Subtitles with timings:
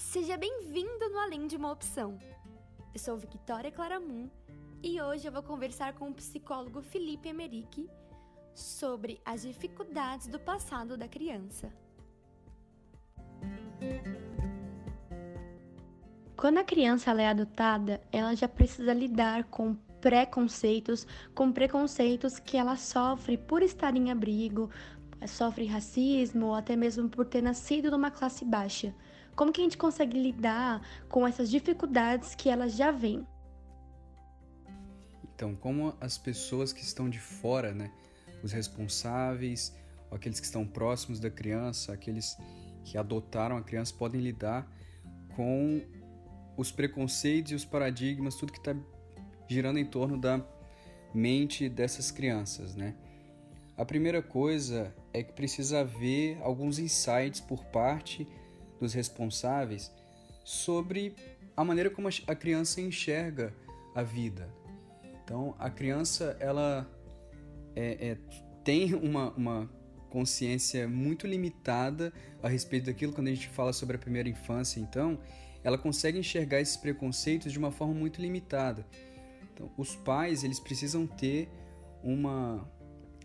[0.00, 2.18] Seja bem-vindo no Além de uma Opção.
[2.92, 4.30] Eu sou Victoria Claramun
[4.82, 7.88] e hoje eu vou conversar com o psicólogo Felipe Emerick
[8.54, 11.70] sobre as dificuldades do passado da criança.
[16.34, 22.76] Quando a criança é adotada, ela já precisa lidar com preconceitos, com preconceitos que ela
[22.76, 24.70] sofre por estar em abrigo,
[25.28, 28.94] sofre racismo ou até mesmo por ter nascido numa classe baixa.
[29.40, 33.26] Como que a gente consegue lidar com essas dificuldades que ela já vem?
[35.24, 37.90] Então, como as pessoas que estão de fora, né,
[38.42, 39.74] os responsáveis,
[40.10, 42.36] aqueles que estão próximos da criança, aqueles
[42.84, 44.70] que adotaram a criança podem lidar
[45.34, 45.80] com
[46.54, 48.76] os preconceitos e os paradigmas, tudo que está
[49.48, 50.46] girando em torno da
[51.14, 52.94] mente dessas crianças, né?
[53.74, 58.28] A primeira coisa é que precisa haver alguns insights por parte
[58.80, 59.92] dos responsáveis
[60.44, 61.14] sobre
[61.56, 63.54] a maneira como a criança enxerga
[63.94, 64.52] a vida.
[65.22, 66.90] Então, a criança ela
[67.76, 68.18] é, é,
[68.64, 69.70] tem uma, uma
[70.08, 74.80] consciência muito limitada a respeito daquilo quando a gente fala sobre a primeira infância.
[74.80, 75.20] Então,
[75.62, 78.86] ela consegue enxergar esses preconceitos de uma forma muito limitada.
[79.52, 81.48] Então, os pais eles precisam ter
[82.02, 82.66] uma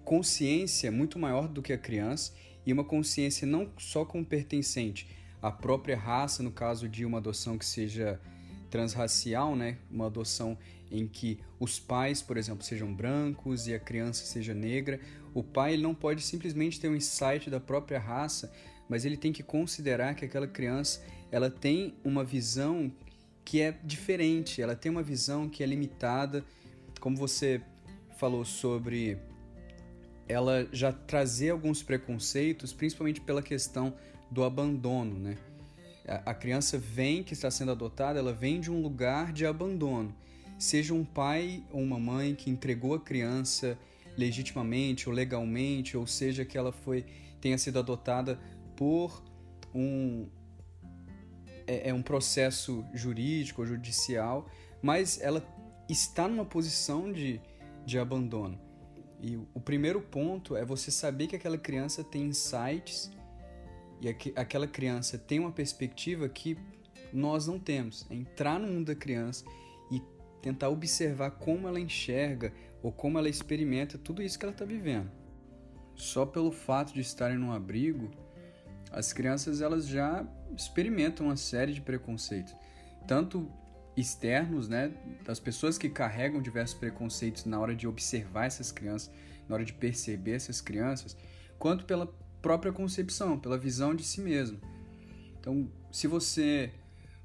[0.03, 2.33] consciência muito maior do que a criança
[2.65, 5.07] e uma consciência não só como pertencente
[5.45, 8.19] à própria raça, no caso de uma adoção que seja
[8.67, 9.77] transracial, né?
[9.91, 10.57] Uma adoção
[10.89, 14.99] em que os pais, por exemplo, sejam brancos e a criança seja negra.
[15.35, 18.51] O pai não pode simplesmente ter um insight da própria raça,
[18.89, 22.91] mas ele tem que considerar que aquela criança ela tem uma visão
[23.43, 26.43] que é diferente, ela tem uma visão que é limitada,
[26.99, 27.61] como você
[28.17, 29.19] falou sobre
[30.27, 33.93] ela já trazer alguns preconceitos, principalmente pela questão
[34.29, 35.37] do abandono, né?
[36.07, 40.15] A criança vem que está sendo adotada, ela vem de um lugar de abandono.
[40.59, 43.77] Seja um pai ou uma mãe que entregou a criança
[44.15, 47.05] legitimamente ou legalmente, ou seja que ela foi
[47.41, 48.39] tenha sido adotada
[48.75, 49.23] por
[49.73, 50.27] um
[51.67, 54.47] é, é um processo jurídico ou judicial,
[54.81, 55.45] mas ela
[55.89, 57.41] está numa posição de,
[57.85, 58.59] de abandono.
[59.21, 63.11] E o primeiro ponto é você saber que aquela criança tem insights
[64.05, 66.55] e aquela criança tem uma perspectiva que
[67.11, 68.05] nós não temos.
[68.09, 69.43] É entrar no mundo da criança
[69.91, 69.99] e
[70.41, 75.09] tentar observar como ela enxerga ou como ela experimenta tudo isso que ela está vivendo.
[75.95, 78.11] Só pelo fato de estarem num abrigo,
[78.91, 80.23] as crianças elas já
[80.55, 82.55] experimentam uma série de preconceitos,
[83.07, 83.51] tanto
[83.97, 84.93] externos, né,
[85.23, 89.09] das pessoas que carregam diversos preconceitos na hora de observar essas crianças,
[89.47, 91.17] na hora de perceber essas crianças,
[91.57, 92.13] quanto pela
[92.45, 94.59] própria concepção, pela visão de si mesmo.
[95.39, 96.71] Então, se você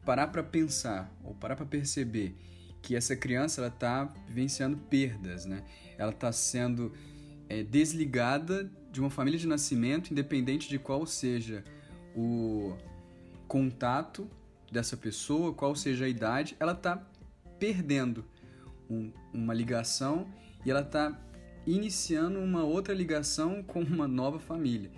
[0.03, 2.35] parar para pensar ou parar para perceber
[2.81, 5.63] que essa criança ela está vivenciando perdas, né?
[5.99, 6.95] Ela está sendo
[7.51, 11.63] é, desligada de uma família de nascimento, independente de qual seja
[12.17, 12.75] o
[13.47, 14.27] contato
[14.73, 16.97] dessa pessoa, qual seja a idade, ela está
[17.59, 18.25] perdendo
[18.89, 20.27] um, uma ligação
[20.65, 21.15] e ela está
[21.67, 24.91] iniciando uma outra ligação com uma nova família.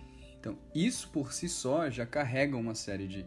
[0.42, 3.24] Então, isso por si só já carrega uma série de,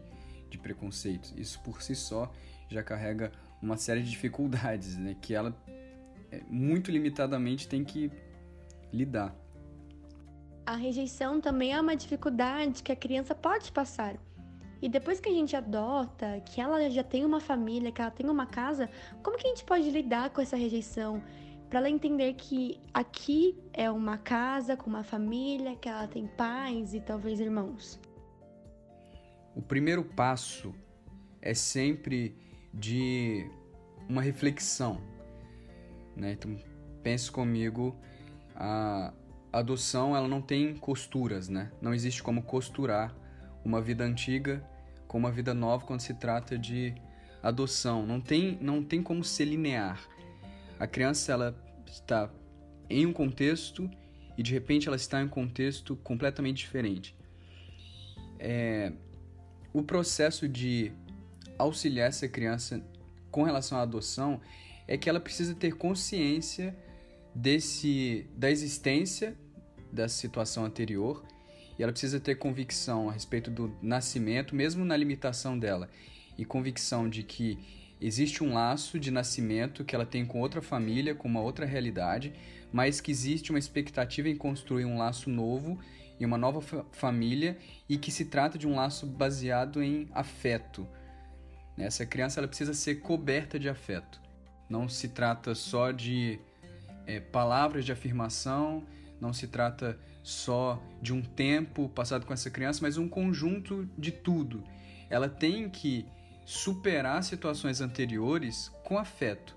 [0.50, 2.30] de preconceitos, isso por si só
[2.68, 3.32] já carrega
[3.62, 5.56] uma série de dificuldades, né, que ela
[6.30, 8.12] é, muito limitadamente tem que
[8.92, 9.34] lidar.
[10.66, 14.16] A rejeição também é uma dificuldade que a criança pode passar.
[14.82, 18.28] E depois que a gente adota, que ela já tem uma família, que ela tem
[18.28, 18.90] uma casa,
[19.22, 21.22] como que a gente pode lidar com essa rejeição?
[21.68, 26.94] Para ela entender que aqui é uma casa com uma família, que ela tem pais
[26.94, 28.00] e talvez irmãos.
[29.54, 30.72] O primeiro passo
[31.42, 32.36] é sempre
[32.72, 33.50] de
[34.08, 35.00] uma reflexão.
[36.14, 36.32] Né?
[36.32, 36.56] Então,
[37.02, 37.96] pense comigo,
[38.54, 39.12] a
[39.52, 41.72] adoção ela não tem costuras, né?
[41.80, 43.14] Não existe como costurar
[43.64, 44.64] uma vida antiga
[45.08, 46.94] com uma vida nova quando se trata de
[47.42, 48.06] adoção.
[48.06, 50.00] Não tem, não tem como ser linear.
[50.78, 52.30] A criança ela está
[52.88, 53.90] em um contexto
[54.36, 57.14] e de repente ela está em um contexto completamente diferente.
[58.38, 58.92] É,
[59.72, 60.92] o processo de
[61.58, 62.82] auxiliar essa criança
[63.30, 64.40] com relação à adoção
[64.86, 66.76] é que ela precisa ter consciência
[67.34, 69.36] desse da existência
[69.92, 71.24] dessa situação anterior
[71.78, 75.90] e ela precisa ter convicção a respeito do nascimento, mesmo na limitação dela,
[76.38, 77.58] e convicção de que
[78.00, 82.32] existe um laço de nascimento que ela tem com outra família, com uma outra realidade,
[82.72, 85.78] mas que existe uma expectativa em construir um laço novo
[86.18, 87.58] e uma nova fa família
[87.88, 90.86] e que se trata de um laço baseado em afeto,
[91.78, 94.18] Essa criança ela precisa ser coberta de afeto.
[94.68, 96.40] Não se trata só de
[97.06, 98.84] é, palavras de afirmação,
[99.20, 104.10] não se trata só de um tempo passado com essa criança, mas um conjunto de
[104.10, 104.64] tudo.
[105.08, 106.06] Ela tem que
[106.46, 109.56] superar situações anteriores com afeto.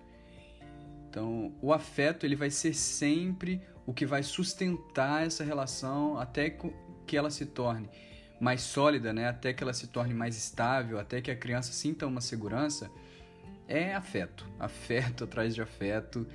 [1.07, 6.57] Então, o afeto ele vai ser sempre o que vai sustentar essa relação até
[7.05, 7.89] que ela se torne
[8.39, 9.27] mais sólida, né?
[9.27, 12.89] Até que ela se torne mais estável, até que a criança sinta uma segurança.
[13.67, 16.27] É afeto, afeto atrás de afeto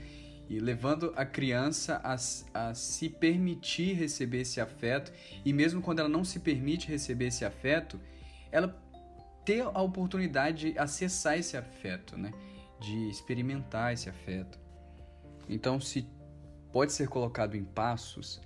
[0.49, 2.15] e levando a criança a,
[2.69, 5.11] a se permitir receber esse afeto
[5.45, 7.99] e mesmo quando ela não se permite receber esse afeto,
[8.53, 8.84] ela
[9.45, 12.33] ter a oportunidade de acessar esse afeto, né?
[12.81, 14.59] De experimentar esse afeto.
[15.49, 16.07] Então, se
[16.73, 18.41] pode ser colocado em passos,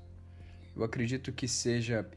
[0.77, 2.09] eu acredito que seja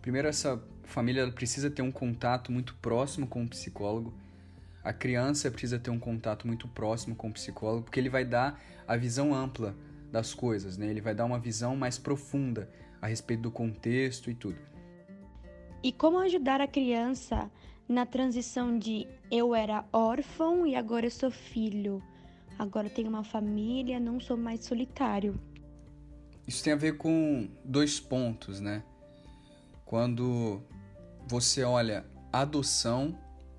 [0.00, 4.14] primeiro essa família precisa ter um contato muito próximo com o psicólogo
[4.88, 8.58] a criança precisa ter um contato muito próximo com o psicólogo, porque ele vai dar
[8.86, 9.76] a visão ampla
[10.10, 10.86] das coisas, né?
[10.86, 14.56] Ele vai dar uma visão mais profunda a respeito do contexto e tudo.
[15.82, 17.50] E como ajudar a criança
[17.88, 22.02] na transição de eu era órfão e agora eu sou filho?
[22.58, 25.40] Agora tenho uma família, não sou mais solitário.
[26.46, 28.82] Isso tem a ver com dois pontos, né?
[29.84, 30.62] Quando
[31.26, 33.16] você olha adoção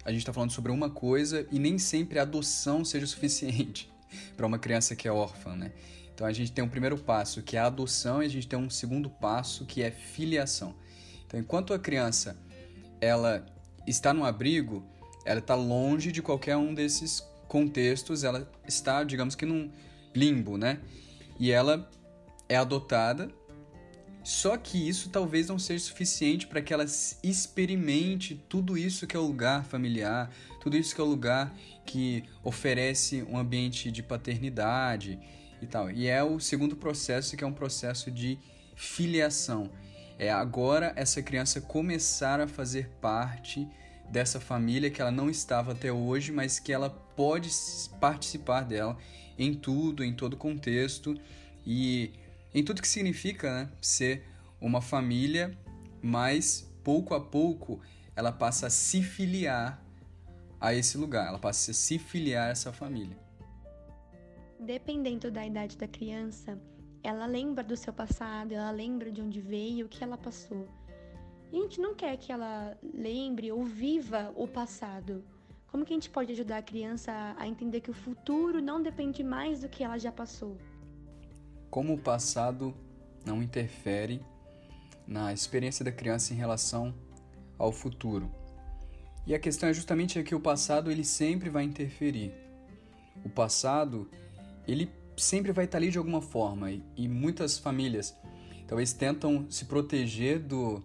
[0.09, 3.91] a gente está falando sobre uma coisa e nem sempre a adoção seja suficiente
[4.35, 5.71] para uma criança que é órfã, né?
[6.13, 8.57] Então a gente tem um primeiro passo que é a adoção e a gente tem
[8.57, 10.73] um segundo passo que é filiação.
[11.25, 12.35] Então enquanto a criança
[12.99, 13.45] ela
[13.89, 14.83] está no abrigo,
[15.25, 19.71] ela está longe de qualquer um desses contextos, ela está, digamos que num
[20.15, 20.79] limbo, né?
[21.39, 21.89] E ela
[22.47, 23.29] é adotada
[24.23, 26.85] só que isso talvez não seja suficiente para que ela
[27.23, 30.29] experimente tudo isso que é o lugar familiar,
[30.61, 31.51] tudo isso que é o lugar
[31.85, 35.19] que oferece um ambiente de paternidade
[35.61, 35.89] e tal.
[35.89, 38.37] E é o segundo processo, que é um processo de
[38.75, 39.71] filiação.
[40.19, 43.65] É agora essa criança começar a fazer parte
[44.09, 47.49] dessa família que ela não estava até hoje, mas que ela pode
[48.01, 48.97] participar dela
[49.37, 51.17] em tudo, em todo contexto
[51.65, 52.11] e
[52.53, 54.25] em tudo que significa né, ser
[54.59, 55.57] uma família,
[56.01, 57.79] mas pouco a pouco
[58.13, 59.81] ela passa a se filiar
[60.59, 63.17] a esse lugar, ela passa a se filiar a essa família.
[64.59, 66.59] Dependendo da idade da criança,
[67.03, 70.67] ela lembra do seu passado, ela lembra de onde veio, o que ela passou.
[71.51, 75.23] E a gente não quer que ela lembre ou viva o passado.
[75.67, 79.23] Como que a gente pode ajudar a criança a entender que o futuro não depende
[79.23, 80.57] mais do que ela já passou?
[81.69, 82.73] como o passado
[83.25, 84.21] não interfere
[85.07, 86.93] na experiência da criança em relação
[87.57, 88.31] ao futuro.
[89.25, 92.33] E a questão é justamente que o passado ele sempre vai interferir.
[93.23, 94.09] O passado
[94.67, 98.15] ele sempre vai estar ali de alguma forma e, e muitas famílias
[98.67, 100.83] talvez tentam se proteger do,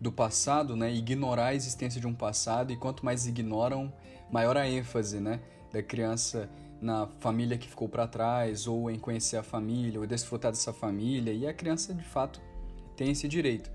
[0.00, 3.92] do passado, né, ignorar a existência de um passado e quanto mais ignoram,
[4.30, 5.40] maior a ênfase, né,
[5.72, 6.48] da criança
[6.80, 11.32] na família que ficou para trás, ou em conhecer a família, ou desfrutar dessa família,
[11.32, 12.40] e a criança de fato
[12.94, 13.70] tem esse direito.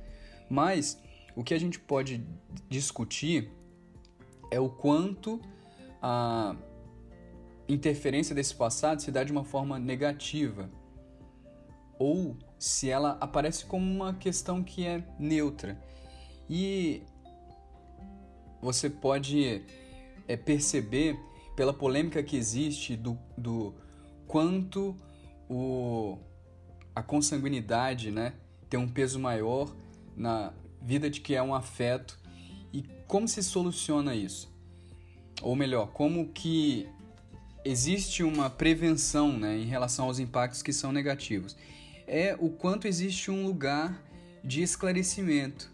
[0.49, 1.01] Mas
[1.35, 2.23] o que a gente pode
[2.69, 3.51] discutir
[4.51, 5.41] é o quanto
[6.01, 6.55] a
[7.69, 10.69] interferência desse passado se dá de uma forma negativa,
[11.97, 15.79] ou se ela aparece como uma questão que é neutra.
[16.49, 17.03] E
[18.61, 19.63] você pode
[20.27, 21.17] é, perceber
[21.55, 23.75] pela polêmica que existe do, do
[24.27, 24.95] quanto
[25.49, 26.17] o,
[26.95, 28.33] a consanguinidade né,
[28.69, 29.73] tem um peso maior
[30.15, 32.19] na vida de que é um afeto
[32.73, 34.53] e como se soluciona isso?
[35.41, 36.87] Ou melhor, como que
[37.63, 41.55] existe uma prevenção né, em relação aos impactos que são negativos?
[42.07, 44.03] É o quanto existe um lugar
[44.43, 45.69] de esclarecimento.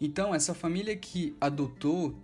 [0.00, 2.14] Então, essa família que adotou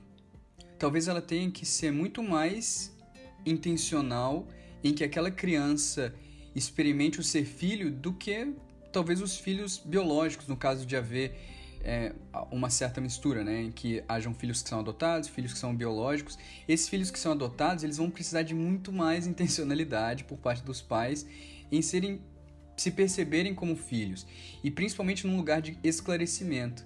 [0.80, 2.96] talvez ela tenha que ser muito mais
[3.44, 4.48] intencional
[4.82, 6.14] em que aquela criança
[6.56, 8.54] experimente o ser filho do que
[8.90, 11.38] talvez os filhos biológicos, no caso de haver
[11.82, 12.12] é,
[12.50, 16.38] uma certa mistura, né, em que hajam filhos que são adotados, filhos que são biológicos.
[16.68, 20.80] Esses filhos que são adotados, eles vão precisar de muito mais intencionalidade por parte dos
[20.80, 21.26] pais
[21.70, 22.20] em serem
[22.76, 24.26] se perceberem como filhos
[24.64, 26.82] e principalmente num lugar de esclarecimento.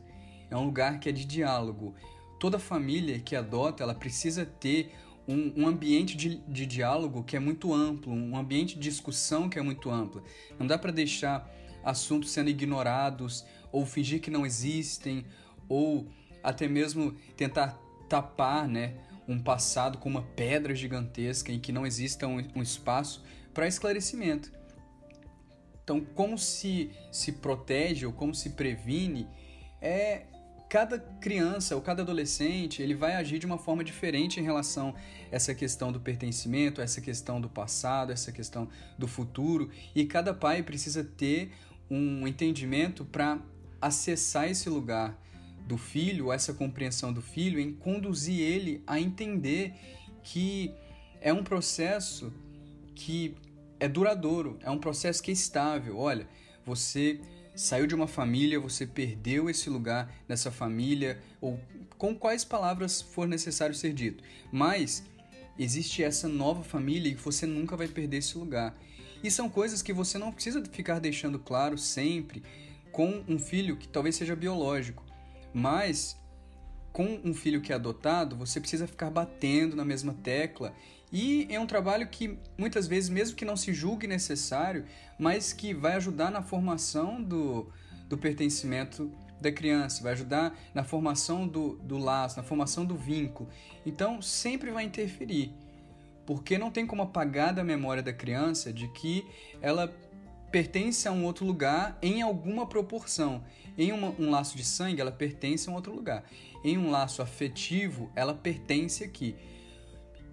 [0.50, 1.94] É um lugar que é de diálogo,
[2.40, 4.92] toda família que adota, ela precisa ter
[5.26, 9.58] um, um ambiente de, de, diálogo que é muito amplo, um ambiente de discussão que
[9.58, 10.22] é muito amplo.
[10.58, 11.48] Não dá para deixar
[11.82, 13.44] assuntos sendo ignorados
[13.74, 15.26] ou fingir que não existem
[15.68, 16.06] ou
[16.44, 17.76] até mesmo tentar
[18.08, 18.94] tapar, né,
[19.26, 24.52] um passado com uma pedra gigantesca em que não exista um, um espaço para esclarecimento.
[25.82, 29.26] Então, como se se protege ou como se previne
[29.82, 30.26] é
[30.68, 35.34] cada criança ou cada adolescente ele vai agir de uma forma diferente em relação a
[35.34, 40.62] essa questão do pertencimento, essa questão do passado, essa questão do futuro e cada pai
[40.62, 41.52] precisa ter
[41.90, 43.38] um entendimento para
[43.86, 45.20] acessar esse lugar
[45.66, 49.74] do filho, essa compreensão do filho, em conduzir ele a entender
[50.22, 50.72] que
[51.20, 52.32] é um processo
[52.94, 53.34] que
[53.78, 55.98] é duradouro, é um processo que é estável.
[55.98, 56.26] Olha,
[56.64, 57.20] você
[57.54, 61.60] saiu de uma família, você perdeu esse lugar nessa família, ou
[61.98, 64.24] com quais palavras for necessário ser dito.
[64.50, 65.04] Mas
[65.58, 68.74] existe essa nova família e você nunca vai perder esse lugar.
[69.22, 72.42] E são coisas que você não precisa ficar deixando claro sempre
[72.94, 75.04] com um filho que talvez seja biológico,
[75.52, 76.16] mas
[76.92, 80.72] com um filho que é adotado, você precisa ficar batendo na mesma tecla
[81.12, 84.84] e é um trabalho que muitas vezes, mesmo que não se julgue necessário,
[85.18, 87.68] mas que vai ajudar na formação do,
[88.08, 89.10] do pertencimento
[89.40, 93.50] da criança, vai ajudar na formação do, do laço, na formação do vínculo.
[93.84, 95.52] Então, sempre vai interferir.
[96.24, 99.26] Porque não tem como apagar da memória da criança de que
[99.60, 99.92] ela
[100.54, 103.42] pertence a um outro lugar em alguma proporção.
[103.76, 106.22] Em uma, um laço de sangue, ela pertence a um outro lugar.
[106.62, 109.34] Em um laço afetivo, ela pertence aqui.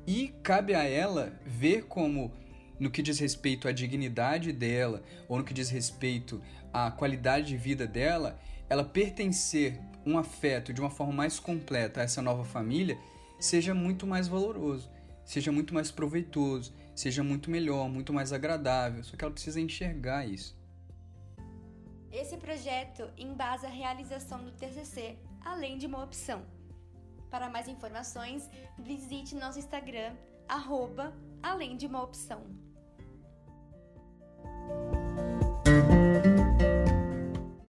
[0.06, 2.32] E cabe a ela ver como,
[2.80, 6.40] no que diz respeito à dignidade dela, ou no que diz respeito
[6.72, 12.04] à qualidade de vida dela, ela pertencer um afeto de uma forma mais completa a
[12.04, 12.96] essa nova família
[13.40, 14.88] seja muito mais valoroso,
[15.26, 19.04] seja muito mais proveitoso, seja muito melhor, muito mais agradável.
[19.04, 20.60] Só que ela precisa enxergar isso.
[22.12, 26.46] Esse projeto embasa a realização do TCC, além de uma opção.
[27.30, 30.14] Para mais informações, visite nosso Instagram,
[30.48, 32.44] arroba, além de uma opção.